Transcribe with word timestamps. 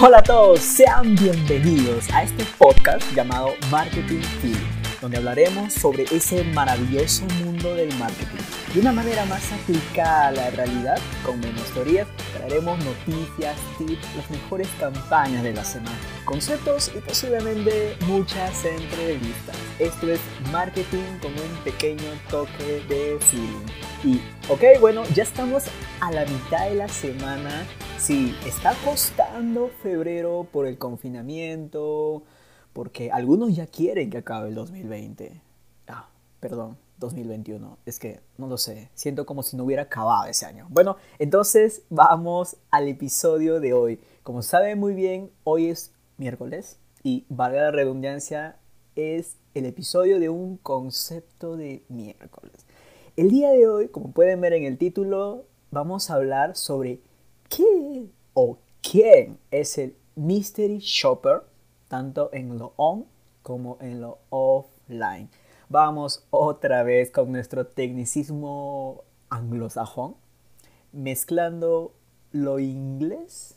Hola 0.00 0.18
a 0.18 0.22
todos, 0.24 0.58
sean 0.58 1.14
bienvenidos 1.14 2.10
a 2.12 2.24
este 2.24 2.44
podcast 2.58 3.08
llamado 3.14 3.54
Marketing 3.70 4.20
Feeling, 4.42 4.66
donde 5.00 5.18
hablaremos 5.18 5.72
sobre 5.72 6.02
ese 6.10 6.42
maravilloso 6.42 7.24
mundo 7.44 7.76
del 7.76 7.94
marketing. 7.94 8.42
De 8.74 8.80
una 8.80 8.90
manera 8.90 9.24
más 9.26 9.52
aplicada 9.52 10.28
a 10.28 10.32
la 10.32 10.50
realidad, 10.50 10.98
con 11.24 11.38
menos 11.38 11.62
teorías, 11.72 12.08
traeremos 12.36 12.76
noticias, 12.84 13.56
tips, 13.78 14.16
las 14.16 14.28
mejores 14.30 14.68
campañas 14.80 15.44
de 15.44 15.54
la 15.54 15.64
semana, 15.64 15.96
conceptos 16.24 16.90
y 16.92 16.98
posiblemente 16.98 17.96
muchas 18.08 18.64
entrevistas. 18.64 19.56
Esto 19.78 20.10
es 20.10 20.20
marketing 20.50 21.18
con 21.22 21.30
un 21.30 21.56
pequeño 21.62 22.10
toque 22.30 22.82
de 22.88 23.16
feeling. 23.20 23.66
Y, 24.02 24.20
ok, 24.48 24.80
bueno, 24.80 25.04
ya 25.14 25.22
estamos 25.22 25.64
a 26.00 26.10
la 26.10 26.24
mitad 26.26 26.68
de 26.68 26.74
la 26.74 26.88
semana 26.88 27.64
Sí, 28.04 28.34
está 28.46 28.74
costando 28.84 29.68
febrero 29.82 30.46
por 30.52 30.66
el 30.66 30.76
confinamiento, 30.76 32.22
porque 32.74 33.10
algunos 33.10 33.56
ya 33.56 33.66
quieren 33.66 34.10
que 34.10 34.18
acabe 34.18 34.50
el 34.50 34.54
2020. 34.54 35.40
Ah, 35.88 36.10
perdón, 36.38 36.76
2021. 36.98 37.78
Es 37.86 37.98
que 37.98 38.20
no 38.36 38.46
lo 38.46 38.58
sé, 38.58 38.90
siento 38.92 39.24
como 39.24 39.42
si 39.42 39.56
no 39.56 39.64
hubiera 39.64 39.84
acabado 39.84 40.26
ese 40.26 40.44
año. 40.44 40.66
Bueno, 40.68 40.98
entonces 41.18 41.80
vamos 41.88 42.58
al 42.70 42.88
episodio 42.88 43.58
de 43.58 43.72
hoy. 43.72 44.00
Como 44.22 44.42
saben 44.42 44.78
muy 44.78 44.92
bien, 44.92 45.30
hoy 45.42 45.70
es 45.70 45.94
miércoles 46.18 46.76
y 47.02 47.24
valga 47.30 47.62
la 47.62 47.70
redundancia, 47.70 48.58
es 48.96 49.38
el 49.54 49.64
episodio 49.64 50.20
de 50.20 50.28
un 50.28 50.58
concepto 50.58 51.56
de 51.56 51.82
miércoles. 51.88 52.66
El 53.16 53.30
día 53.30 53.50
de 53.50 53.66
hoy, 53.66 53.88
como 53.88 54.10
pueden 54.10 54.42
ver 54.42 54.52
en 54.52 54.64
el 54.64 54.76
título, 54.76 55.46
vamos 55.70 56.10
a 56.10 56.16
hablar 56.16 56.54
sobre 56.54 57.00
¿Qué 57.56 58.10
o 58.32 58.58
quién 58.82 59.38
es 59.52 59.78
el 59.78 59.96
mystery 60.16 60.78
shopper 60.80 61.42
tanto 61.86 62.30
en 62.32 62.58
lo 62.58 62.72
on 62.76 63.06
como 63.42 63.78
en 63.80 64.00
lo 64.00 64.18
offline? 64.30 65.30
Vamos 65.68 66.26
otra 66.30 66.82
vez 66.82 67.12
con 67.12 67.30
nuestro 67.30 67.68
tecnicismo 67.68 69.04
anglosajón, 69.28 70.16
mezclando 70.90 71.94
lo 72.32 72.58
inglés 72.58 73.56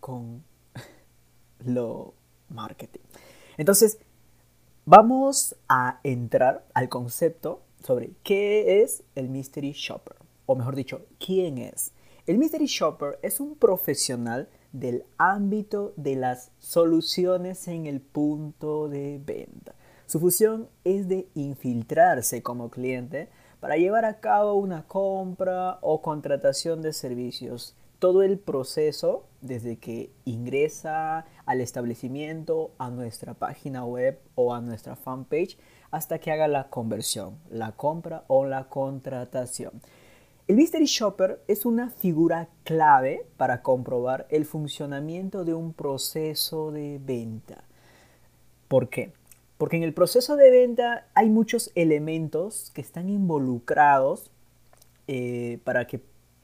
con 0.00 0.42
lo 1.58 2.14
marketing. 2.48 3.02
Entonces, 3.58 3.98
vamos 4.86 5.54
a 5.68 6.00
entrar 6.02 6.64
al 6.72 6.88
concepto 6.88 7.60
sobre 7.82 8.12
qué 8.22 8.82
es 8.82 9.02
el 9.14 9.28
mystery 9.28 9.72
shopper, 9.72 10.16
o 10.46 10.54
mejor 10.54 10.76
dicho, 10.76 11.04
quién 11.18 11.58
es. 11.58 11.92
El 12.26 12.38
Mystery 12.38 12.64
Shopper 12.64 13.18
es 13.20 13.38
un 13.38 13.54
profesional 13.54 14.48
del 14.72 15.04
ámbito 15.18 15.92
de 15.96 16.16
las 16.16 16.52
soluciones 16.58 17.68
en 17.68 17.84
el 17.84 18.00
punto 18.00 18.88
de 18.88 19.20
venta. 19.22 19.74
Su 20.06 20.20
función 20.20 20.70
es 20.84 21.06
de 21.06 21.28
infiltrarse 21.34 22.42
como 22.42 22.70
cliente 22.70 23.28
para 23.60 23.76
llevar 23.76 24.06
a 24.06 24.20
cabo 24.20 24.54
una 24.54 24.84
compra 24.88 25.78
o 25.82 26.00
contratación 26.00 26.80
de 26.80 26.94
servicios. 26.94 27.76
Todo 27.98 28.22
el 28.22 28.38
proceso, 28.38 29.26
desde 29.42 29.76
que 29.76 30.10
ingresa 30.24 31.26
al 31.44 31.60
establecimiento, 31.60 32.70
a 32.78 32.88
nuestra 32.88 33.34
página 33.34 33.84
web 33.84 34.18
o 34.34 34.54
a 34.54 34.62
nuestra 34.62 34.96
fanpage, 34.96 35.58
hasta 35.90 36.18
que 36.18 36.32
haga 36.32 36.48
la 36.48 36.70
conversión, 36.70 37.36
la 37.50 37.72
compra 37.72 38.24
o 38.28 38.46
la 38.46 38.70
contratación. 38.70 39.82
El 40.46 40.56
Mystery 40.56 40.84
Shopper 40.84 41.40
es 41.48 41.64
una 41.64 41.88
figura 41.88 42.50
clave 42.64 43.26
para 43.38 43.62
comprobar 43.62 44.26
el 44.28 44.44
funcionamiento 44.44 45.42
de 45.46 45.54
un 45.54 45.72
proceso 45.72 46.70
de 46.70 47.00
venta. 47.02 47.64
¿Por 48.68 48.90
qué? 48.90 49.12
Porque 49.56 49.76
en 49.78 49.84
el 49.84 49.94
proceso 49.94 50.36
de 50.36 50.50
venta 50.50 51.06
hay 51.14 51.30
muchos 51.30 51.70
elementos 51.74 52.70
que 52.74 52.82
están 52.82 53.08
involucrados 53.08 54.30
eh, 55.08 55.60
para 55.64 55.86
que 55.86 56.02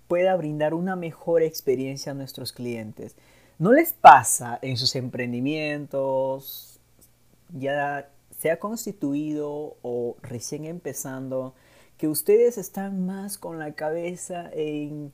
pueda 0.08 0.34
brindar 0.34 0.72
una 0.72 0.96
mejor 0.96 1.42
experiencia 1.42 2.12
a 2.12 2.14
nuestros 2.14 2.54
clientes. 2.54 3.16
¿No 3.58 3.70
les 3.72 3.92
pasa 3.92 4.58
en 4.62 4.78
sus 4.78 4.96
emprendimientos, 4.96 6.80
ya 7.52 8.08
sea 8.38 8.58
constituido 8.58 9.76
o 9.82 10.16
recién 10.22 10.64
empezando, 10.64 11.52
que 12.00 12.08
ustedes 12.08 12.56
están 12.56 13.04
más 13.04 13.36
con 13.36 13.58
la 13.58 13.74
cabeza 13.74 14.48
en 14.54 15.12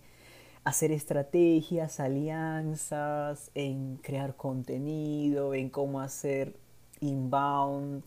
hacer 0.62 0.92
estrategias, 0.92 1.98
alianzas, 1.98 3.50
en 3.56 3.96
crear 3.96 4.36
contenido, 4.36 5.52
en 5.52 5.68
cómo 5.68 6.00
hacer 6.00 6.54
inbound 7.00 8.04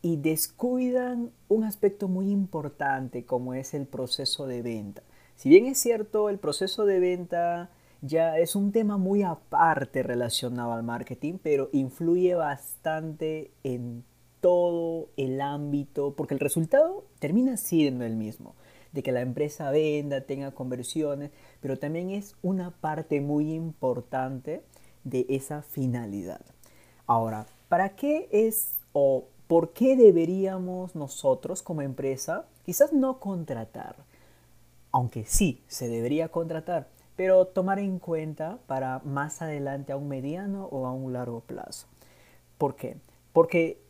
y 0.00 0.16
descuidan 0.16 1.30
un 1.48 1.64
aspecto 1.64 2.08
muy 2.08 2.30
importante 2.30 3.26
como 3.26 3.52
es 3.52 3.74
el 3.74 3.86
proceso 3.86 4.46
de 4.46 4.62
venta. 4.62 5.02
Si 5.34 5.50
bien 5.50 5.66
es 5.66 5.76
cierto, 5.76 6.30
el 6.30 6.38
proceso 6.38 6.86
de 6.86 7.00
venta 7.00 7.68
ya 8.00 8.38
es 8.38 8.56
un 8.56 8.72
tema 8.72 8.96
muy 8.96 9.24
aparte 9.24 10.02
relacionado 10.02 10.72
al 10.72 10.84
marketing, 10.84 11.34
pero 11.42 11.68
influye 11.72 12.34
bastante 12.34 13.50
en 13.62 14.04
todo 14.40 15.10
el 15.18 15.42
ámbito, 15.42 16.14
porque 16.16 16.32
el 16.32 16.40
resultado 16.40 17.04
termina 17.18 17.56
siendo 17.56 18.04
el 18.04 18.16
mismo, 18.16 18.54
de 18.92 19.02
que 19.02 19.12
la 19.12 19.20
empresa 19.20 19.70
venda, 19.70 20.22
tenga 20.22 20.52
conversiones, 20.52 21.30
pero 21.60 21.78
también 21.78 22.10
es 22.10 22.34
una 22.42 22.70
parte 22.70 23.20
muy 23.20 23.52
importante 23.52 24.62
de 25.04 25.26
esa 25.28 25.62
finalidad. 25.62 26.40
Ahora, 27.06 27.46
¿para 27.68 27.90
qué 27.90 28.28
es 28.32 28.78
o 28.92 29.26
por 29.46 29.72
qué 29.72 29.96
deberíamos 29.96 30.96
nosotros 30.96 31.62
como 31.62 31.82
empresa 31.82 32.46
quizás 32.64 32.92
no 32.92 33.20
contratar? 33.20 33.96
Aunque 34.92 35.24
sí, 35.26 35.62
se 35.68 35.88
debería 35.88 36.28
contratar, 36.28 36.88
pero 37.16 37.46
tomar 37.46 37.78
en 37.78 37.98
cuenta 37.98 38.58
para 38.66 39.00
más 39.00 39.42
adelante 39.42 39.92
a 39.92 39.96
un 39.96 40.08
mediano 40.08 40.66
o 40.66 40.86
a 40.86 40.92
un 40.92 41.12
largo 41.12 41.40
plazo. 41.40 41.86
¿Por 42.58 42.76
qué? 42.76 42.96
Porque 43.32 43.80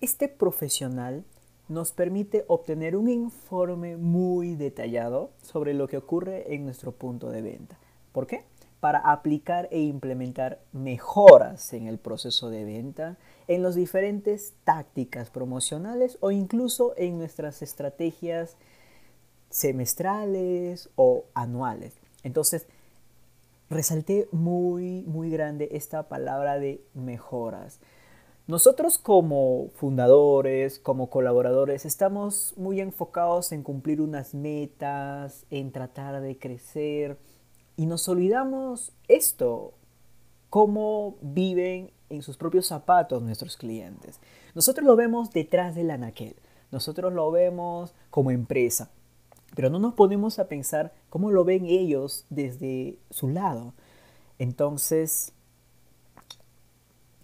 este 0.00 0.28
profesional 0.28 1.24
nos 1.68 1.92
permite 1.92 2.44
obtener 2.48 2.96
un 2.96 3.08
informe 3.08 3.96
muy 3.96 4.54
detallado 4.54 5.30
sobre 5.42 5.74
lo 5.74 5.88
que 5.88 5.96
ocurre 5.96 6.54
en 6.54 6.64
nuestro 6.64 6.92
punto 6.92 7.30
de 7.30 7.42
venta. 7.42 7.78
¿Por 8.12 8.26
qué? 8.26 8.44
Para 8.80 8.98
aplicar 8.98 9.68
e 9.72 9.80
implementar 9.80 10.60
mejoras 10.72 11.72
en 11.72 11.88
el 11.88 11.98
proceso 11.98 12.50
de 12.50 12.64
venta, 12.64 13.16
en 13.48 13.62
las 13.62 13.74
diferentes 13.74 14.54
tácticas 14.64 15.30
promocionales 15.30 16.18
o 16.20 16.30
incluso 16.30 16.94
en 16.96 17.18
nuestras 17.18 17.62
estrategias 17.62 18.56
semestrales 19.50 20.90
o 20.94 21.24
anuales. 21.34 21.94
Entonces, 22.22 22.66
resalté 23.70 24.28
muy, 24.30 25.02
muy 25.06 25.30
grande 25.30 25.68
esta 25.72 26.04
palabra 26.04 26.58
de 26.58 26.80
mejoras. 26.94 27.80
Nosotros 28.46 28.98
como 28.98 29.70
fundadores, 29.74 30.78
como 30.78 31.10
colaboradores, 31.10 31.84
estamos 31.84 32.54
muy 32.56 32.80
enfocados 32.80 33.50
en 33.50 33.64
cumplir 33.64 34.00
unas 34.00 34.34
metas, 34.34 35.46
en 35.50 35.72
tratar 35.72 36.20
de 36.20 36.38
crecer 36.38 37.18
y 37.76 37.86
nos 37.86 38.08
olvidamos 38.08 38.92
esto, 39.08 39.74
cómo 40.48 41.16
viven 41.22 41.90
en 42.08 42.22
sus 42.22 42.36
propios 42.36 42.66
zapatos 42.66 43.20
nuestros 43.20 43.56
clientes. 43.56 44.20
Nosotros 44.54 44.86
lo 44.86 44.94
vemos 44.94 45.32
detrás 45.32 45.74
del 45.74 45.90
anaquel, 45.90 46.36
nosotros 46.70 47.12
lo 47.12 47.32
vemos 47.32 47.94
como 48.10 48.30
empresa, 48.30 48.90
pero 49.56 49.70
no 49.70 49.80
nos 49.80 49.94
ponemos 49.94 50.38
a 50.38 50.46
pensar 50.46 50.94
cómo 51.10 51.32
lo 51.32 51.44
ven 51.44 51.66
ellos 51.66 52.26
desde 52.30 52.96
su 53.10 53.28
lado. 53.28 53.74
Entonces, 54.38 55.32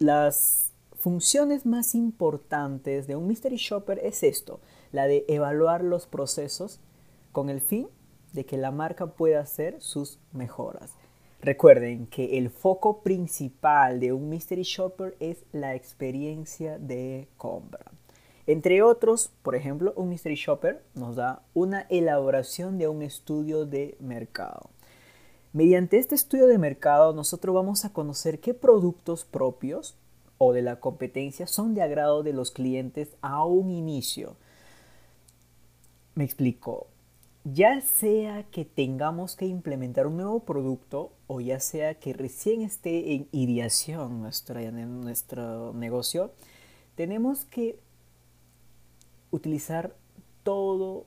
las 0.00 0.71
funciones 1.02 1.66
más 1.66 1.96
importantes 1.96 3.08
de 3.08 3.16
un 3.16 3.26
mystery 3.26 3.56
shopper 3.56 3.98
es 4.04 4.22
esto, 4.22 4.60
la 4.92 5.08
de 5.08 5.24
evaluar 5.26 5.82
los 5.82 6.06
procesos 6.06 6.78
con 7.32 7.50
el 7.50 7.60
fin 7.60 7.88
de 8.32 8.46
que 8.46 8.56
la 8.56 8.70
marca 8.70 9.06
pueda 9.06 9.40
hacer 9.40 9.80
sus 9.80 10.20
mejoras. 10.32 10.92
Recuerden 11.40 12.06
que 12.06 12.38
el 12.38 12.50
foco 12.50 13.02
principal 13.02 13.98
de 13.98 14.12
un 14.12 14.28
mystery 14.28 14.62
shopper 14.62 15.16
es 15.18 15.38
la 15.50 15.74
experiencia 15.74 16.78
de 16.78 17.26
compra. 17.36 17.90
Entre 18.46 18.80
otros, 18.80 19.32
por 19.42 19.56
ejemplo, 19.56 19.92
un 19.96 20.08
mystery 20.08 20.36
shopper 20.36 20.84
nos 20.94 21.16
da 21.16 21.42
una 21.52 21.80
elaboración 21.90 22.78
de 22.78 22.86
un 22.86 23.02
estudio 23.02 23.66
de 23.66 23.96
mercado. 23.98 24.70
Mediante 25.52 25.98
este 25.98 26.14
estudio 26.14 26.46
de 26.46 26.58
mercado 26.58 27.12
nosotros 27.12 27.52
vamos 27.56 27.84
a 27.84 27.92
conocer 27.92 28.38
qué 28.38 28.54
productos 28.54 29.24
propios 29.24 29.96
o 30.44 30.52
de 30.52 30.60
la 30.60 30.80
competencia 30.80 31.46
son 31.46 31.72
de 31.72 31.82
agrado 31.82 32.24
de 32.24 32.32
los 32.32 32.50
clientes 32.50 33.10
a 33.20 33.44
un 33.44 33.70
inicio. 33.70 34.34
Me 36.16 36.24
explico. 36.24 36.88
ya 37.44 37.80
sea 37.80 38.44
que 38.50 38.64
tengamos 38.64 39.36
que 39.36 39.46
implementar 39.46 40.08
un 40.08 40.16
nuevo 40.16 40.40
producto 40.40 41.12
o 41.28 41.40
ya 41.40 41.60
sea 41.60 41.94
que 41.94 42.12
recién 42.12 42.62
esté 42.62 43.14
en 43.14 43.28
ideación 43.30 44.20
nuestro, 44.20 44.60
nuestro 44.72 45.72
negocio, 45.74 46.32
tenemos 46.96 47.44
que 47.44 47.78
utilizar 49.30 49.94
todo 50.42 51.06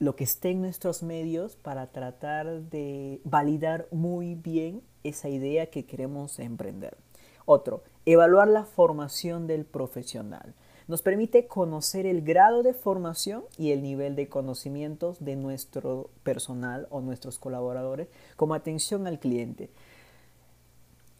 lo 0.00 0.16
que 0.16 0.24
esté 0.24 0.50
en 0.50 0.60
nuestros 0.60 1.04
medios 1.04 1.54
para 1.54 1.86
tratar 1.86 2.62
de 2.62 3.20
validar 3.22 3.86
muy 3.92 4.34
bien 4.34 4.82
esa 5.04 5.28
idea 5.28 5.66
que 5.66 5.84
queremos 5.84 6.40
emprender. 6.40 6.96
Otro, 7.44 7.82
evaluar 8.06 8.48
la 8.48 8.64
formación 8.64 9.46
del 9.46 9.64
profesional. 9.64 10.54
Nos 10.88 11.02
permite 11.02 11.46
conocer 11.46 12.06
el 12.06 12.22
grado 12.22 12.62
de 12.62 12.74
formación 12.74 13.44
y 13.56 13.70
el 13.70 13.82
nivel 13.82 14.16
de 14.16 14.28
conocimientos 14.28 15.24
de 15.24 15.36
nuestro 15.36 16.10
personal 16.22 16.86
o 16.90 17.00
nuestros 17.00 17.38
colaboradores 17.38 18.08
como 18.36 18.54
atención 18.54 19.06
al 19.06 19.18
cliente. 19.18 19.70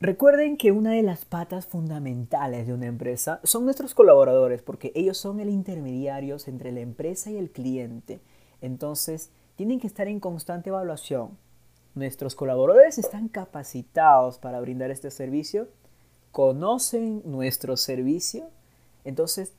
Recuerden 0.01 0.57
que 0.57 0.73
una 0.73 0.91
de 0.91 1.03
las 1.03 1.25
patas 1.25 1.65
fundamentales 1.67 2.67
de 2.67 2.75
una 2.75 2.87
empresa 2.87 3.39
son 3.45 3.65
nuestros 3.65 3.95
colaboradores, 3.95 4.61
porque 4.61 4.91
ellos 4.97 5.17
son 5.17 5.39
el 5.39 5.49
intermediario 5.49 6.37
entre 6.47 6.73
la 6.73 6.81
empresa 6.81 7.31
y 7.31 7.37
el 7.37 7.53
cliente. 7.53 8.21
Entonces, 8.61 9.31
tienen 9.55 9.79
que 9.79 9.87
estar 9.87 10.09
en 10.09 10.19
constante 10.19 10.71
evaluación. 10.71 11.39
Nuestros 11.95 12.35
colaboradores 12.35 12.99
están 12.99 13.29
capacitados 13.29 14.39
para 14.39 14.61
brindar 14.61 14.91
este 14.91 15.13
servicio, 15.13 15.69
conocen 16.33 17.23
nuestro 17.25 17.77
servicio, 17.77 18.49
entonces 19.05 19.53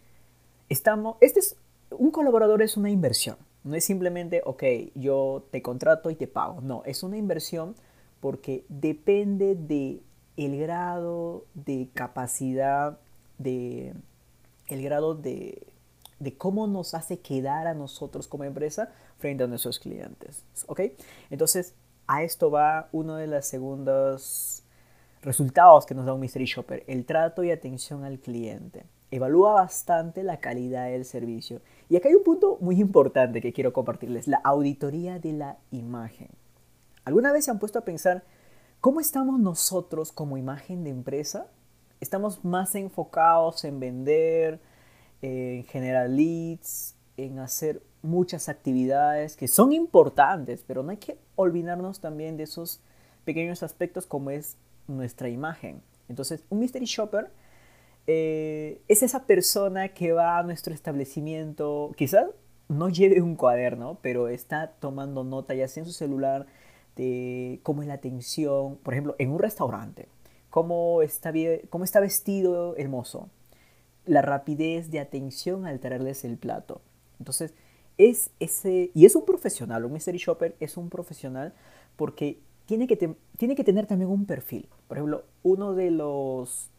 estamos, 0.69 1.17
este 1.21 1.39
es, 1.39 1.55
un 1.91 2.11
colaborador 2.11 2.61
es 2.61 2.75
una 2.75 2.89
inversión, 2.89 3.37
no 3.63 3.75
es 3.75 3.85
simplemente, 3.85 4.41
ok, 4.43 4.63
yo 4.95 5.45
te 5.51 5.61
contrato 5.61 6.09
y 6.09 6.15
te 6.15 6.27
pago, 6.27 6.59
no, 6.61 6.83
es 6.85 7.03
una 7.03 7.17
inversión 7.17 7.75
porque 8.19 8.65
depende 8.67 9.55
de 9.55 10.01
el 10.35 10.59
grado 10.59 11.45
de 11.53 11.89
capacidad, 11.93 12.97
de 13.37 13.93
el 14.67 14.81
grado 14.81 15.13
de 15.13 15.73
de 16.23 16.37
cómo 16.37 16.67
nos 16.67 16.93
hace 16.93 17.19
quedar 17.19 17.67
a 17.67 17.73
nosotros 17.73 18.27
como 18.27 18.45
empresa 18.45 18.89
frente 19.17 19.43
a 19.43 19.47
nuestros 19.47 19.77
clientes. 19.79 20.43
¿Ok? 20.67 20.81
Entonces, 21.29 21.75
a 22.07 22.23
esto 22.23 22.49
va 22.49 22.87
uno 22.91 23.17
de 23.17 23.27
los 23.27 23.45
segundos 23.45 24.62
resultados 25.23 25.85
que 25.85 25.95
nos 25.95 26.05
da 26.05 26.13
un 26.13 26.19
Mystery 26.19 26.45
Shopper, 26.45 26.83
el 26.87 27.05
trato 27.05 27.43
y 27.43 27.51
atención 27.51 28.03
al 28.03 28.19
cliente. 28.19 28.85
Evalúa 29.11 29.53
bastante 29.53 30.23
la 30.23 30.37
calidad 30.37 30.89
del 30.89 31.05
servicio. 31.05 31.61
Y 31.89 31.95
acá 31.95 32.09
hay 32.09 32.15
un 32.15 32.23
punto 32.23 32.57
muy 32.61 32.79
importante 32.79 33.41
que 33.41 33.53
quiero 33.53 33.73
compartirles, 33.73 34.27
la 34.27 34.41
auditoría 34.43 35.19
de 35.19 35.33
la 35.33 35.57
imagen. 35.71 36.29
¿Alguna 37.05 37.31
vez 37.31 37.45
se 37.45 37.51
han 37.51 37.59
puesto 37.59 37.79
a 37.79 37.85
pensar 37.85 38.23
cómo 38.81 38.99
estamos 38.99 39.39
nosotros 39.39 40.11
como 40.11 40.37
imagen 40.37 40.83
de 40.83 40.89
empresa? 40.89 41.47
¿Estamos 41.99 42.43
más 42.43 42.75
enfocados 42.75 43.63
en 43.65 43.79
vender, 43.79 44.59
en 45.21 45.63
generar 45.65 46.09
leads, 46.09 46.95
en 47.17 47.39
hacer 47.39 47.81
muchas 48.01 48.49
actividades 48.49 49.37
que 49.37 49.47
son 49.47 49.71
importantes, 49.71 50.63
pero 50.67 50.83
no 50.83 50.91
hay 50.91 50.97
que 50.97 51.17
olvidarnos 51.35 51.99
también 51.99 52.35
de 52.35 52.43
esos 52.43 52.81
pequeños 53.23 53.63
aspectos 53.63 54.05
como 54.05 54.29
es 54.29 54.57
nuestra 54.87 55.29
imagen. 55.29 55.81
Entonces, 56.09 56.43
un 56.49 56.59
mystery 56.59 56.85
shopper 56.85 57.31
eh, 58.07 58.81
es 58.87 59.03
esa 59.03 59.25
persona 59.25 59.89
que 59.89 60.11
va 60.11 60.37
a 60.37 60.43
nuestro 60.43 60.73
establecimiento, 60.73 61.91
quizás 61.95 62.27
no 62.67 62.89
lleve 62.89 63.21
un 63.21 63.35
cuaderno, 63.35 63.97
pero 64.01 64.27
está 64.27 64.71
tomando 64.79 65.23
nota 65.23 65.53
ya 65.53 65.67
sea 65.67 65.81
en 65.81 65.87
su 65.87 65.93
celular 65.93 66.45
de 66.95 67.59
cómo 67.63 67.81
es 67.81 67.87
la 67.87 67.95
atención, 67.95 68.77
por 68.77 68.93
ejemplo, 68.93 69.15
en 69.19 69.31
un 69.31 69.39
restaurante, 69.39 70.07
cómo 70.49 71.01
está, 71.01 71.31
cómo 71.69 71.83
está 71.83 71.99
vestido 71.99 72.75
el 72.75 72.89
mozo, 72.89 73.29
la 74.05 74.21
rapidez 74.21 74.91
de 74.91 74.99
atención 74.99 75.65
al 75.65 75.79
traerles 75.79 76.25
el 76.25 76.37
plato. 76.37 76.81
Entonces, 77.19 77.53
es 77.97 78.31
ese, 78.39 78.91
y 78.93 79.05
es 79.05 79.15
un 79.15 79.25
profesional, 79.25 79.85
un 79.85 79.93
mystery 79.93 80.17
shopper 80.17 80.55
es 80.59 80.77
un 80.77 80.89
profesional 80.89 81.53
porque 81.95 82.39
tiene 82.65 82.87
que, 82.87 83.15
tiene 83.37 83.55
que 83.55 83.63
tener 83.63 83.85
también 83.85 84.09
un 84.09 84.25
perfil. 84.25 84.69
Por 84.87 84.97
ejemplo, 84.97 85.23
uno 85.43 85.73
de 85.73 85.91
los 85.91 86.69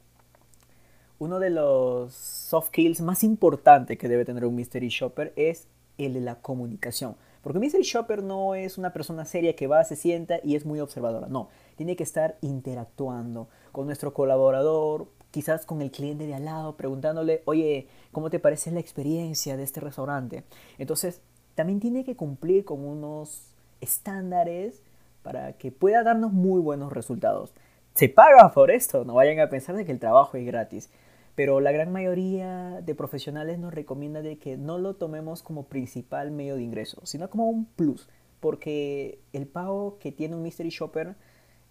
uno 1.18 1.38
de 1.38 1.50
los 1.50 2.12
soft 2.12 2.68
skills 2.68 3.00
más 3.00 3.22
importantes 3.24 3.96
que 3.96 4.08
debe 4.08 4.24
tener 4.24 4.44
un 4.44 4.54
mystery 4.54 4.88
shopper 4.88 5.32
es 5.36 5.68
el 5.96 6.14
de 6.14 6.20
la 6.20 6.40
comunicación. 6.40 7.16
Porque 7.40 7.58
un 7.58 7.62
mystery 7.62 7.84
shopper 7.84 8.22
no 8.22 8.54
es 8.54 8.78
una 8.78 8.92
persona 8.92 9.24
seria 9.24 9.54
que 9.54 9.66
va, 9.66 9.84
se 9.84 9.96
sienta 9.96 10.40
y 10.42 10.56
es 10.56 10.66
muy 10.66 10.80
observadora. 10.80 11.28
No, 11.28 11.50
tiene 11.76 11.94
que 11.94 12.02
estar 12.02 12.36
interactuando 12.40 13.48
con 13.70 13.86
nuestro 13.86 14.12
colaborador, 14.12 15.08
quizás 15.30 15.66
con 15.66 15.82
el 15.82 15.90
cliente 15.90 16.26
de 16.26 16.34
al 16.34 16.46
lado, 16.46 16.76
preguntándole, 16.76 17.42
oye, 17.44 17.86
¿cómo 18.12 18.30
te 18.30 18.40
parece 18.40 18.70
la 18.70 18.80
experiencia 18.80 19.56
de 19.56 19.62
este 19.62 19.80
restaurante? 19.80 20.44
Entonces, 20.78 21.20
también 21.54 21.80
tiene 21.80 22.04
que 22.04 22.16
cumplir 22.16 22.64
con 22.64 22.84
unos 22.84 23.52
estándares 23.80 24.82
para 25.24 25.54
que 25.54 25.72
pueda 25.72 26.04
darnos 26.04 26.32
muy 26.32 26.60
buenos 26.60 26.92
resultados. 26.92 27.52
Se 27.94 28.08
paga 28.08 28.52
por 28.52 28.70
esto, 28.70 29.04
no 29.04 29.14
vayan 29.14 29.40
a 29.40 29.48
pensar 29.48 29.74
de 29.74 29.84
que 29.84 29.92
el 29.92 29.98
trabajo 29.98 30.36
es 30.36 30.46
gratis. 30.46 30.90
Pero 31.34 31.60
la 31.60 31.72
gran 31.72 31.90
mayoría 31.90 32.80
de 32.82 32.94
profesionales 32.94 33.58
nos 33.58 33.74
recomienda 33.74 34.22
de 34.22 34.38
que 34.38 34.56
no 34.56 34.78
lo 34.78 34.94
tomemos 34.94 35.42
como 35.42 35.64
principal 35.64 36.30
medio 36.30 36.54
de 36.54 36.62
ingreso, 36.62 37.00
sino 37.04 37.28
como 37.28 37.48
un 37.48 37.64
plus, 37.64 38.08
porque 38.38 39.18
el 39.32 39.48
pago 39.48 39.98
que 39.98 40.12
tiene 40.12 40.36
un 40.36 40.42
mystery 40.42 40.68
shopper 40.68 41.16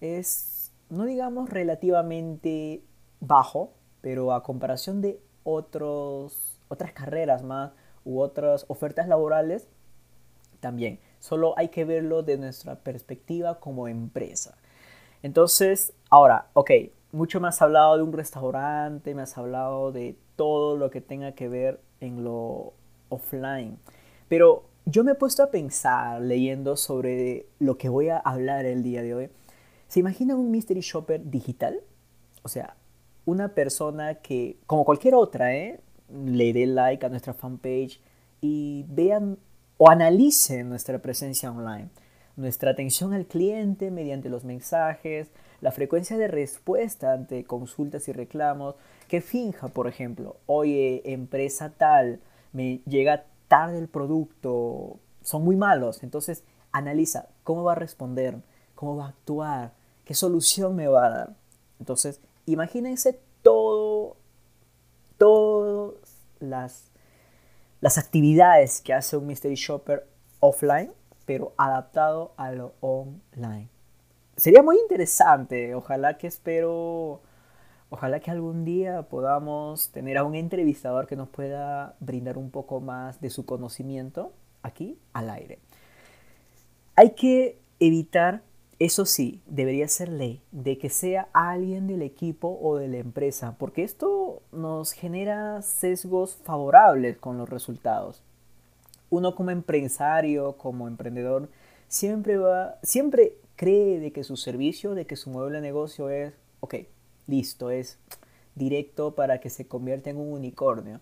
es, 0.02 0.74
no 0.90 1.06
digamos 1.06 1.50
relativamente 1.50 2.84
bajo, 3.22 3.74
pero 4.02 4.34
a 4.34 4.44
comparación 4.44 5.02
de 5.02 5.22
otros, 5.44 6.60
otras 6.68 6.92
carreras 6.92 7.44
más 7.44 7.72
u 8.04 8.20
otras 8.20 8.66
ofertas 8.68 9.08
laborales, 9.08 9.70
también. 10.64 11.02
Solo 11.20 11.54
hay 11.58 11.68
que 11.68 11.84
verlo 11.84 12.24
de 12.24 12.38
nuestra 12.38 12.76
perspectiva 12.76 13.60
como 13.60 13.90
empresa. 13.90 14.58
Entonces, 15.22 15.94
ahora, 16.10 16.48
ok, 16.54 16.72
mucho 17.12 17.42
me 17.42 17.50
has 17.50 17.62
hablado 17.62 17.98
de 17.98 18.04
un 18.04 18.14
restaurante, 18.14 19.14
me 19.14 19.24
has 19.24 19.38
hablado 19.38 19.92
de 19.92 20.18
todo 20.38 20.78
lo 20.78 20.90
que 20.90 21.02
tenga 21.02 21.34
que 21.34 21.50
ver 21.50 21.82
en 22.00 22.24
lo 22.24 22.74
offline. 23.10 23.78
Pero 24.30 24.64
yo 24.86 25.04
me 25.04 25.12
he 25.12 25.16
puesto 25.16 25.44
a 25.44 25.52
pensar 25.52 26.22
leyendo 26.22 26.78
sobre 26.78 27.46
lo 27.60 27.78
que 27.78 27.90
voy 27.90 28.08
a 28.08 28.18
hablar 28.18 28.66
el 28.66 28.84
día 28.84 29.04
de 29.04 29.14
hoy. 29.14 29.30
¿Se 29.90 30.00
imagina 30.00 30.36
un 30.36 30.50
mystery 30.50 30.80
shopper 30.80 31.30
digital? 31.30 31.82
O 32.42 32.48
sea, 32.48 32.78
una 33.26 33.50
persona 33.50 34.16
que, 34.16 34.58
como 34.66 34.86
cualquier 34.86 35.16
otra, 35.16 35.54
¿eh? 35.54 35.82
le 36.26 36.54
dé 36.54 36.66
like 36.68 37.06
a 37.06 37.10
nuestra 37.10 37.34
fanpage 37.34 38.00
y 38.40 38.86
vean 38.88 39.38
o 39.86 39.90
analicen 39.90 40.70
nuestra 40.70 41.00
presencia 41.00 41.52
online, 41.52 41.90
nuestra 42.38 42.72
atención 42.72 43.12
al 43.12 43.26
cliente 43.26 43.92
mediante 43.92 44.30
los 44.30 44.46
mensajes, 44.46 45.28
la 45.60 45.74
frecuencia 45.74 46.18
de 46.18 46.30
respuesta 46.30 47.12
ante 47.12 47.44
consultas 47.44 48.08
y 48.08 48.14
reclamos, 48.14 48.76
que 49.10 49.20
finja, 49.20 49.68
por 49.68 49.90
ejemplo, 49.90 50.38
oye, 50.46 51.02
empresa 51.12 51.74
tal, 51.76 52.22
me 52.54 52.80
llega 52.86 53.26
tarde 53.50 53.78
el 53.78 53.90
producto, 53.90 55.00
son 55.22 55.44
muy 55.44 55.58
malos, 55.58 56.02
entonces 56.02 56.46
analiza 56.72 57.28
cómo 57.44 57.66
va 57.66 57.74
a 57.74 57.76
responder, 57.76 58.38
cómo 58.76 58.96
va 58.96 59.08
a 59.08 59.10
actuar, 59.10 59.74
qué 60.06 60.14
solución 60.14 60.78
me 60.78 60.88
va 60.88 61.08
a 61.08 61.10
dar. 61.10 61.36
Entonces, 61.82 62.22
imagínense 62.46 63.20
todo, 63.42 64.16
todas 65.18 65.96
las, 66.40 66.93
las 67.84 67.98
actividades 67.98 68.80
que 68.80 68.94
hace 68.94 69.18
un 69.18 69.28
mystery 69.28 69.56
shopper 69.56 70.08
offline, 70.40 70.94
pero 71.26 71.54
adaptado 71.58 72.34
a 72.38 72.50
lo 72.54 72.76
online. 72.80 73.68
Sería 74.38 74.64
muy 74.64 74.78
interesante, 74.78 75.76
ojalá 75.76 76.18
que 76.18 76.28
espero, 76.28 77.20
ojalá 77.90 78.22
que 78.22 78.32
algún 78.32 78.64
día 78.64 79.02
podamos 79.10 79.92
tener 79.92 80.18
a 80.18 80.24
un 80.24 80.36
entrevistador 80.36 81.08
que 81.08 81.18
nos 81.18 81.28
pueda 81.28 81.98
brindar 82.00 82.38
un 82.38 82.52
poco 82.52 82.80
más 82.80 83.20
de 83.20 83.30
su 83.30 83.46
conocimiento 83.46 84.32
aquí 84.62 84.98
al 85.12 85.30
aire. 85.30 85.60
Hay 86.96 87.16
que 87.16 87.60
evitar 87.82 88.44
eso 88.86 89.06
sí, 89.06 89.42
debería 89.46 89.88
ser 89.88 90.10
ley, 90.10 90.42
de 90.52 90.78
que 90.78 90.90
sea 90.90 91.30
alguien 91.32 91.88
del 91.88 92.02
equipo 92.02 92.60
o 92.62 92.76
de 92.76 92.90
la 92.90 92.98
empresa, 92.98 93.56
porque 93.58 93.84
esto 93.84 94.42
nos 94.52 94.92
genera 94.92 95.62
sesgos 95.62 96.36
favorables 96.44 97.18
con 97.18 97.38
los 97.38 97.50
resultados. 97.50 98.24
Uno 99.10 99.36
como 99.36 99.52
empresario, 99.52 100.58
como 100.58 100.90
emprendedor, 100.90 101.50
siempre 101.88 102.38
va, 102.38 102.78
siempre 102.84 103.38
cree 103.56 104.02
de 104.02 104.12
que 104.12 104.26
su 104.26 104.36
servicio, 104.36 104.96
de 104.96 105.06
que 105.06 105.16
su 105.16 105.30
modelo 105.30 105.56
de 105.56 105.62
negocio 105.62 106.10
es, 106.10 106.34
ok, 106.60 106.76
listo, 107.28 107.72
es 107.72 108.00
directo 108.56 109.16
para 109.16 109.40
que 109.40 109.50
se 109.50 109.66
convierta 109.66 110.10
en 110.10 110.18
un 110.18 110.34
unicornio. 110.34 111.00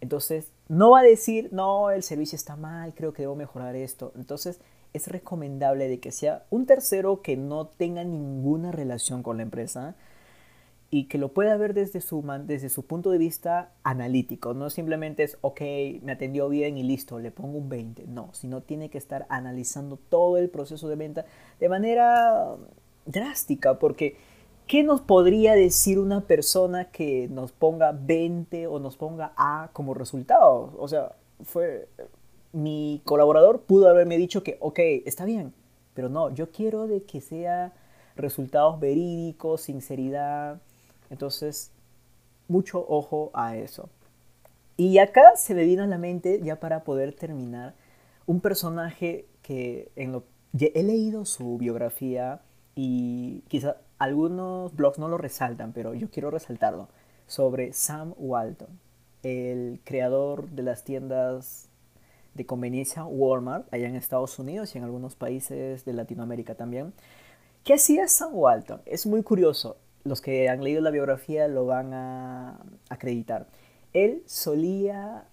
Entonces, 0.00 0.50
no 0.68 0.92
va 0.92 1.00
a 1.00 1.02
decir, 1.02 1.50
no, 1.52 1.90
el 1.90 2.02
servicio 2.02 2.36
está 2.36 2.56
mal, 2.56 2.94
creo 2.94 3.12
que 3.12 3.22
debo 3.22 3.34
mejorar 3.36 3.76
esto. 3.76 4.12
Entonces, 4.16 4.60
es 4.92 5.08
recomendable 5.08 5.88
de 5.88 6.00
que 6.00 6.12
sea 6.12 6.44
un 6.50 6.66
tercero 6.66 7.22
que 7.22 7.36
no 7.36 7.66
tenga 7.66 8.04
ninguna 8.04 8.72
relación 8.72 9.22
con 9.22 9.36
la 9.36 9.42
empresa 9.42 9.94
y 10.90 11.04
que 11.04 11.18
lo 11.18 11.28
pueda 11.28 11.56
ver 11.56 11.74
desde 11.74 12.00
su, 12.00 12.24
desde 12.46 12.70
su 12.70 12.84
punto 12.84 13.10
de 13.10 13.18
vista 13.18 13.72
analítico. 13.82 14.54
No 14.54 14.70
simplemente 14.70 15.22
es, 15.22 15.36
ok, 15.42 15.60
me 16.02 16.12
atendió 16.12 16.48
bien 16.48 16.78
y 16.78 16.82
listo, 16.82 17.18
le 17.18 17.30
pongo 17.30 17.58
un 17.58 17.68
20. 17.68 18.06
No, 18.06 18.30
sino 18.32 18.62
tiene 18.62 18.88
que 18.88 18.98
estar 18.98 19.26
analizando 19.28 19.98
todo 20.08 20.38
el 20.38 20.48
proceso 20.48 20.88
de 20.88 20.96
venta 20.96 21.26
de 21.60 21.68
manera 21.68 22.56
drástica, 23.04 23.78
porque 23.78 24.16
¿qué 24.66 24.82
nos 24.82 25.02
podría 25.02 25.54
decir 25.54 25.98
una 25.98 26.22
persona 26.22 26.86
que 26.86 27.28
nos 27.28 27.52
ponga 27.52 27.92
20 27.92 28.66
o 28.66 28.78
nos 28.78 28.96
ponga 28.96 29.32
A 29.36 29.68
como 29.74 29.92
resultado? 29.92 30.72
O 30.78 30.88
sea, 30.88 31.12
fue 31.44 31.88
mi 32.58 33.00
colaborador 33.04 33.62
pudo 33.62 33.88
haberme 33.88 34.18
dicho 34.18 34.42
que, 34.42 34.56
ok, 34.60 34.80
está 35.06 35.24
bien, 35.24 35.54
pero 35.94 36.08
no, 36.08 36.34
yo 36.34 36.50
quiero 36.50 36.88
de 36.88 37.04
que 37.04 37.20
sea 37.20 37.72
resultados 38.16 38.80
verídicos, 38.80 39.62
sinceridad. 39.62 40.60
Entonces, 41.08 41.70
mucho 42.48 42.84
ojo 42.88 43.30
a 43.32 43.56
eso. 43.56 43.88
Y 44.76 44.98
acá 44.98 45.36
se 45.36 45.54
me 45.54 45.64
vino 45.64 45.84
a 45.84 45.86
la 45.86 45.98
mente, 45.98 46.40
ya 46.42 46.58
para 46.58 46.82
poder 46.82 47.12
terminar, 47.12 47.74
un 48.26 48.40
personaje 48.40 49.26
que 49.42 49.90
en 49.94 50.20
he 50.60 50.82
leído 50.82 51.24
su 51.24 51.58
biografía 51.58 52.40
y 52.74 53.42
quizá 53.48 53.76
algunos 53.98 54.74
blogs 54.74 54.98
no 54.98 55.08
lo 55.08 55.16
resaltan, 55.16 55.72
pero 55.72 55.94
yo 55.94 56.10
quiero 56.10 56.30
resaltarlo, 56.30 56.88
sobre 57.26 57.72
Sam 57.72 58.14
Walton, 58.16 58.80
el 59.22 59.80
creador 59.84 60.48
de 60.50 60.62
las 60.62 60.84
tiendas 60.84 61.67
de 62.34 62.46
conveniencia 62.46 63.04
Walmart 63.04 63.72
allá 63.72 63.88
en 63.88 63.96
Estados 63.96 64.38
Unidos 64.38 64.74
y 64.74 64.78
en 64.78 64.84
algunos 64.84 65.14
países 65.14 65.84
de 65.84 65.92
Latinoamérica 65.92 66.54
también. 66.54 66.92
¿Qué 67.64 67.74
hacía 67.74 68.08
Sam 68.08 68.30
Walton? 68.32 68.80
Es 68.86 69.06
muy 69.06 69.22
curioso. 69.22 69.76
Los 70.04 70.20
que 70.20 70.48
han 70.48 70.62
leído 70.62 70.80
la 70.80 70.90
biografía 70.90 71.48
lo 71.48 71.66
van 71.66 71.92
a 71.92 72.60
acreditar. 72.88 73.46
Él 73.92 74.22
solía 74.26 75.24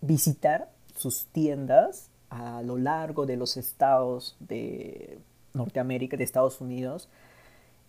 visitar 0.00 0.70
sus 0.96 1.26
tiendas 1.26 2.10
a 2.30 2.62
lo 2.62 2.76
largo 2.76 3.26
de 3.26 3.36
los 3.36 3.56
estados 3.56 4.36
de 4.40 5.18
Norteamérica, 5.54 6.16
de 6.16 6.24
Estados 6.24 6.60
Unidos, 6.60 7.08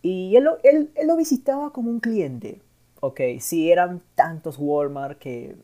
y 0.02 0.34
él, 0.36 0.48
él, 0.62 0.90
él 0.94 1.06
lo 1.06 1.16
visitaba 1.16 1.72
como 1.72 1.90
un 1.90 2.00
cliente. 2.00 2.62
Ok, 3.00 3.20
si 3.40 3.70
eran 3.70 4.02
tantos 4.14 4.56
Walmart 4.58 5.18
que 5.18 5.56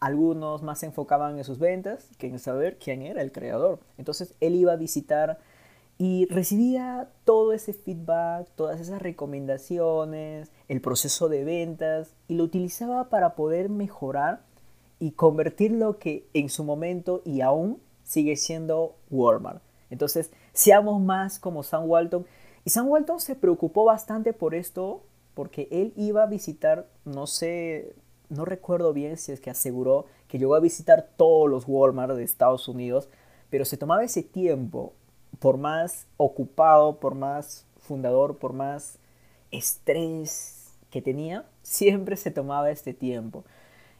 algunos 0.00 0.62
más 0.62 0.80
se 0.80 0.86
enfocaban 0.86 1.38
en 1.38 1.44
sus 1.44 1.58
ventas 1.58 2.10
que 2.18 2.28
en 2.28 2.38
saber 2.38 2.78
quién 2.78 3.02
era 3.02 3.22
el 3.22 3.32
creador. 3.32 3.80
Entonces 3.98 4.34
él 4.40 4.54
iba 4.54 4.72
a 4.72 4.76
visitar 4.76 5.38
y 5.98 6.26
recibía 6.26 7.08
todo 7.24 7.52
ese 7.52 7.72
feedback, 7.72 8.48
todas 8.54 8.80
esas 8.80 9.00
recomendaciones, 9.00 10.50
el 10.68 10.80
proceso 10.80 11.28
de 11.28 11.44
ventas 11.44 12.14
y 12.28 12.34
lo 12.34 12.44
utilizaba 12.44 13.08
para 13.08 13.34
poder 13.34 13.70
mejorar 13.70 14.42
y 14.98 15.12
convertir 15.12 15.72
lo 15.72 15.98
que 15.98 16.26
en 16.34 16.48
su 16.48 16.64
momento 16.64 17.22
y 17.24 17.40
aún 17.40 17.80
sigue 18.04 18.36
siendo 18.36 18.96
Walmart. 19.10 19.62
Entonces, 19.90 20.30
seamos 20.52 21.00
más 21.00 21.38
como 21.38 21.62
Sam 21.62 21.88
Walton. 21.88 22.26
Y 22.64 22.70
Sam 22.70 22.88
Walton 22.88 23.20
se 23.20 23.34
preocupó 23.34 23.84
bastante 23.84 24.32
por 24.32 24.54
esto 24.54 25.02
porque 25.34 25.68
él 25.70 25.92
iba 25.96 26.22
a 26.22 26.26
visitar, 26.26 26.88
no 27.04 27.26
sé, 27.26 27.94
no 28.28 28.44
recuerdo 28.44 28.92
bien 28.92 29.16
si 29.16 29.32
es 29.32 29.40
que 29.40 29.50
aseguró 29.50 30.06
que 30.28 30.38
llegó 30.38 30.54
a 30.54 30.60
visitar 30.60 31.08
todos 31.16 31.48
los 31.48 31.64
Walmart 31.66 32.14
de 32.14 32.24
Estados 32.24 32.68
Unidos, 32.68 33.08
pero 33.50 33.64
se 33.64 33.76
tomaba 33.76 34.04
ese 34.04 34.22
tiempo, 34.22 34.92
por 35.38 35.56
más 35.58 36.06
ocupado, 36.16 36.98
por 36.98 37.14
más 37.14 37.66
fundador, 37.78 38.36
por 38.38 38.52
más 38.52 38.98
estrés 39.50 40.74
que 40.90 41.02
tenía, 41.02 41.44
siempre 41.62 42.16
se 42.16 42.30
tomaba 42.30 42.70
este 42.70 42.94
tiempo. 42.94 43.44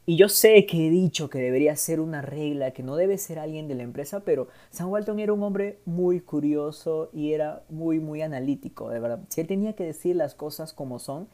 Y 0.09 0.17
yo 0.17 0.29
sé 0.29 0.67
que 0.67 0.87
he 0.87 0.91
dicho 0.91 1.29
que 1.29 1.41
debería 1.41 1.75
ser 1.75 1.99
una 1.99 2.23
regla, 2.23 2.71
que 2.71 2.85
no 2.85 2.95
debe 2.95 3.19
ser 3.19 3.41
alguien 3.41 3.67
de 3.67 3.75
la 3.75 3.83
empresa, 3.83 4.21
pero 4.21 4.47
Sam 4.71 4.89
Walton 4.89 5.19
era 5.19 5.33
un 5.33 5.43
hombre 5.43 5.81
muy 5.85 6.21
curioso 6.21 7.11
y 7.13 7.33
era 7.33 7.65
muy, 7.69 7.99
muy 7.99 8.23
analítico, 8.23 8.89
de 8.89 9.01
verdad. 9.01 9.21
Si 9.31 9.41
él 9.41 9.49
tenía 9.49 9.75
que 9.75 9.83
decir 9.83 10.15
las 10.15 10.37
cosas 10.37 10.73
como 10.73 11.01
son, 11.01 11.27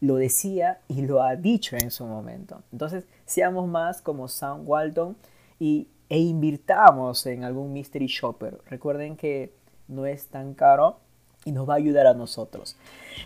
lo 0.00 0.16
decía 0.16 0.80
y 0.88 1.02
lo 1.02 1.22
ha 1.22 1.36
dicho 1.36 1.76
en 1.76 1.90
su 1.90 2.04
momento. 2.04 2.62
Entonces, 2.72 3.04
seamos 3.24 3.68
más 3.68 4.02
como 4.02 4.28
Sam 4.28 4.62
Walton 4.66 5.16
y, 5.58 5.88
e 6.08 6.18
invirtamos 6.18 7.26
en 7.26 7.44
algún 7.44 7.72
mystery 7.72 8.06
shopper. 8.06 8.58
Recuerden 8.66 9.16
que 9.16 9.54
no 9.88 10.06
es 10.06 10.26
tan 10.26 10.54
caro 10.54 10.98
y 11.44 11.52
nos 11.52 11.68
va 11.68 11.74
a 11.74 11.76
ayudar 11.76 12.06
a 12.06 12.14
nosotros. 12.14 12.76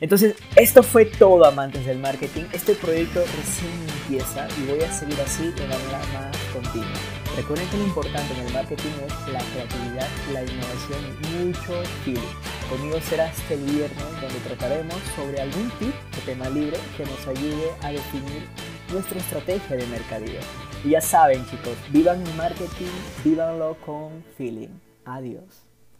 Entonces, 0.00 0.36
esto 0.56 0.82
fue 0.82 1.06
todo, 1.06 1.44
amantes 1.44 1.86
del 1.86 1.98
marketing. 1.98 2.44
Este 2.52 2.74
proyecto 2.74 3.20
recién 3.20 3.72
empieza 4.02 4.46
y 4.60 4.66
voy 4.70 4.80
a 4.80 4.92
seguir 4.92 5.20
así 5.20 5.50
de 5.50 5.66
manera 5.66 5.98
más 6.14 6.36
continua. 6.52 6.98
Recuerden 7.36 7.68
que 7.68 7.76
lo 7.76 7.84
importante 7.84 8.34
en 8.34 8.46
el 8.46 8.52
marketing 8.52 8.90
es 9.06 9.32
la 9.32 9.40
creatividad, 9.40 10.08
la 10.32 10.42
innovación 10.42 11.00
y 11.22 11.44
mucho 11.44 11.72
feeling. 12.04 12.47
Conmigo 12.68 13.00
será 13.00 13.30
este 13.30 13.56
viernes 13.56 14.20
donde 14.20 14.40
trataremos 14.40 14.96
sobre 15.16 15.40
algún 15.40 15.70
tip 15.78 15.94
de 16.14 16.20
tema 16.26 16.50
libre 16.50 16.76
que 16.98 17.04
nos 17.06 17.26
ayude 17.26 17.72
a 17.82 17.90
definir 17.90 18.46
nuestra 18.92 19.18
estrategia 19.18 19.76
de 19.76 19.86
mercadeo. 19.86 20.40
Y 20.84 20.90
ya 20.90 21.00
saben 21.00 21.46
chicos, 21.46 21.76
vivan 21.90 22.20
el 22.20 22.34
marketing, 22.34 22.92
vívanlo 23.24 23.74
con 23.86 24.22
feeling. 24.36 24.68
Adiós. 25.06 25.67